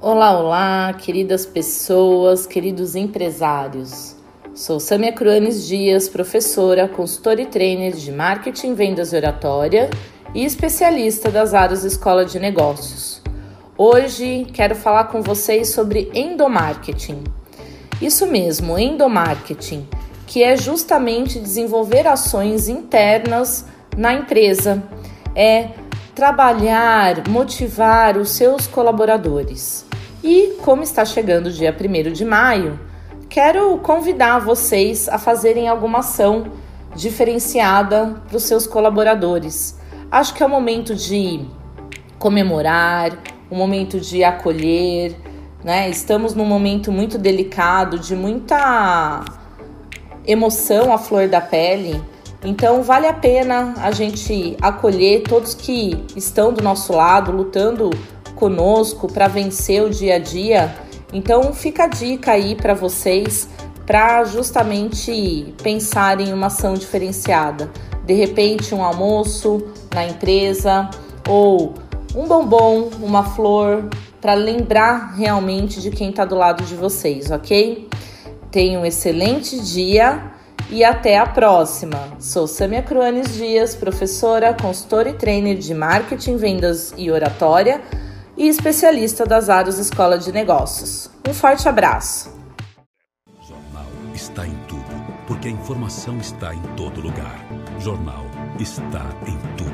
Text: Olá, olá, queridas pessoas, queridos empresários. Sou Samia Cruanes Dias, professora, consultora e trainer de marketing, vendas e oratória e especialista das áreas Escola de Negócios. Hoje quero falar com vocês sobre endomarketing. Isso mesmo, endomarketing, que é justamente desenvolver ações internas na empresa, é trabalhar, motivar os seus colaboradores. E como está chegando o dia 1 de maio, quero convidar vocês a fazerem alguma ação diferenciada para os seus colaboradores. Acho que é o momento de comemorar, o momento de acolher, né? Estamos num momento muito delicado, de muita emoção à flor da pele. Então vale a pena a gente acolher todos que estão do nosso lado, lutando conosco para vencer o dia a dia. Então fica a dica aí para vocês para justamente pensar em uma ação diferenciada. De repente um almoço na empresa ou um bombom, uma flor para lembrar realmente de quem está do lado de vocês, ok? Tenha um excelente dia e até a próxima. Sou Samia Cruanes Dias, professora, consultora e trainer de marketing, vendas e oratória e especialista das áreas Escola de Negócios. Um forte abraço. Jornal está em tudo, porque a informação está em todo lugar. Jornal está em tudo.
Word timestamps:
Olá, 0.00 0.38
olá, 0.40 0.94
queridas 0.94 1.46
pessoas, 1.46 2.46
queridos 2.46 2.96
empresários. 2.96 4.16
Sou 4.54 4.80
Samia 4.80 5.12
Cruanes 5.12 5.68
Dias, 5.68 6.08
professora, 6.08 6.88
consultora 6.88 7.42
e 7.42 7.46
trainer 7.46 7.94
de 7.94 8.10
marketing, 8.10 8.74
vendas 8.74 9.12
e 9.12 9.16
oratória 9.16 9.88
e 10.34 10.44
especialista 10.44 11.30
das 11.30 11.54
áreas 11.54 11.84
Escola 11.84 12.24
de 12.24 12.40
Negócios. 12.40 13.22
Hoje 13.76 14.46
quero 14.52 14.74
falar 14.74 15.04
com 15.04 15.22
vocês 15.22 15.70
sobre 15.70 16.10
endomarketing. 16.12 17.22
Isso 18.02 18.26
mesmo, 18.26 18.76
endomarketing, 18.76 19.86
que 20.26 20.42
é 20.42 20.56
justamente 20.56 21.38
desenvolver 21.38 22.08
ações 22.08 22.68
internas 22.68 23.64
na 23.96 24.14
empresa, 24.14 24.82
é 25.38 25.70
trabalhar, 26.16 27.28
motivar 27.28 28.18
os 28.18 28.30
seus 28.30 28.66
colaboradores. 28.66 29.86
E 30.20 30.56
como 30.62 30.82
está 30.82 31.04
chegando 31.04 31.46
o 31.46 31.52
dia 31.52 31.72
1 31.72 32.12
de 32.12 32.24
maio, 32.24 32.80
quero 33.28 33.78
convidar 33.78 34.40
vocês 34.40 35.08
a 35.08 35.16
fazerem 35.16 35.68
alguma 35.68 36.00
ação 36.00 36.50
diferenciada 36.96 38.20
para 38.26 38.36
os 38.36 38.42
seus 38.42 38.66
colaboradores. 38.66 39.78
Acho 40.10 40.34
que 40.34 40.42
é 40.42 40.46
o 40.46 40.48
momento 40.48 40.92
de 40.92 41.46
comemorar, 42.18 43.16
o 43.48 43.54
momento 43.54 44.00
de 44.00 44.24
acolher, 44.24 45.14
né? 45.62 45.88
Estamos 45.88 46.34
num 46.34 46.44
momento 46.44 46.90
muito 46.90 47.16
delicado, 47.16 47.96
de 47.96 48.16
muita 48.16 49.24
emoção 50.26 50.92
à 50.92 50.98
flor 50.98 51.28
da 51.28 51.40
pele. 51.40 52.02
Então 52.44 52.82
vale 52.82 53.06
a 53.06 53.12
pena 53.12 53.74
a 53.78 53.90
gente 53.90 54.56
acolher 54.60 55.22
todos 55.22 55.54
que 55.54 56.04
estão 56.14 56.52
do 56.52 56.62
nosso 56.62 56.92
lado, 56.92 57.32
lutando 57.32 57.90
conosco 58.34 59.12
para 59.12 59.26
vencer 59.26 59.82
o 59.82 59.90
dia 59.90 60.16
a 60.16 60.18
dia. 60.18 60.74
Então 61.12 61.52
fica 61.52 61.84
a 61.84 61.88
dica 61.88 62.32
aí 62.32 62.54
para 62.54 62.74
vocês 62.74 63.48
para 63.84 64.22
justamente 64.24 65.54
pensar 65.62 66.20
em 66.20 66.32
uma 66.32 66.46
ação 66.46 66.74
diferenciada. 66.74 67.70
De 68.04 68.14
repente 68.14 68.74
um 68.74 68.84
almoço 68.84 69.66
na 69.92 70.06
empresa 70.06 70.88
ou 71.28 71.74
um 72.14 72.26
bombom, 72.26 72.90
uma 73.02 73.24
flor 73.24 73.88
para 74.20 74.34
lembrar 74.34 75.14
realmente 75.14 75.80
de 75.80 75.90
quem 75.90 76.10
está 76.10 76.24
do 76.24 76.34
lado 76.34 76.62
de 76.64 76.74
vocês, 76.74 77.30
ok? 77.30 77.88
Tenha 78.50 78.78
um 78.78 78.84
excelente 78.84 79.60
dia 79.60 80.32
e 80.70 80.84
até 80.84 81.18
a 81.18 81.26
próxima. 81.26 81.98
Sou 82.18 82.46
Samia 82.46 82.82
Cruanes 82.82 83.34
Dias, 83.34 83.74
professora, 83.74 84.54
consultora 84.54 85.10
e 85.10 85.14
trainer 85.14 85.56
de 85.56 85.74
marketing, 85.74 86.36
vendas 86.36 86.92
e 86.96 87.10
oratória 87.10 87.80
e 88.36 88.48
especialista 88.48 89.26
das 89.26 89.48
áreas 89.48 89.78
Escola 89.78 90.18
de 90.18 90.32
Negócios. 90.32 91.10
Um 91.28 91.34
forte 91.34 91.68
abraço. 91.68 92.32
Jornal 93.40 93.86
está 94.14 94.46
em 94.46 94.54
tudo, 94.68 94.82
porque 95.26 95.48
a 95.48 95.50
informação 95.50 96.18
está 96.18 96.54
em 96.54 96.62
todo 96.76 97.00
lugar. 97.00 97.44
Jornal 97.80 98.24
está 98.58 99.04
em 99.26 99.38
tudo. 99.56 99.67